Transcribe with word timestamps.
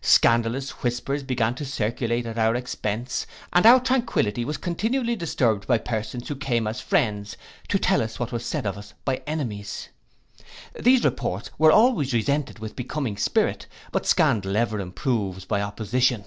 Scandalous 0.00 0.70
whispers 0.82 1.22
began 1.22 1.54
to 1.54 1.64
circulate 1.64 2.26
at 2.26 2.36
our 2.36 2.56
expence, 2.56 3.28
and 3.52 3.64
our 3.64 3.78
tranquility 3.78 4.44
was 4.44 4.56
continually 4.56 5.14
disturbed 5.14 5.68
by 5.68 5.78
persons 5.78 6.26
who 6.26 6.34
came 6.34 6.66
as 6.66 6.80
friends 6.80 7.36
to 7.68 7.78
tell 7.78 8.02
us 8.02 8.18
what 8.18 8.32
was 8.32 8.44
said 8.44 8.66
of 8.66 8.76
us 8.76 8.92
by 9.04 9.22
enemies. 9.24 9.90
These 10.76 11.04
reports 11.04 11.50
we 11.58 11.68
always 11.68 12.12
resented 12.12 12.58
with 12.58 12.74
becoming 12.74 13.16
spirit; 13.16 13.68
but 13.92 14.04
scandal 14.04 14.56
ever 14.56 14.80
improves 14.80 15.44
by 15.44 15.62
opposition. 15.62 16.24